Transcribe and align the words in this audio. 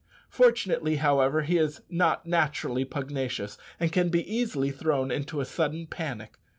Fortunately, 0.31 0.95
however, 0.95 1.43
he 1.43 1.59
is 1.59 1.83
not 1.87 2.25
naturally 2.25 2.83
pugnacious, 2.85 3.59
and 3.79 3.91
can 3.91 4.09
be 4.09 4.25
easily 4.27 4.71
thrown 4.71 5.11
into 5.11 5.41
a 5.41 5.45
sudden 5.45 5.85
panic. 5.85 6.37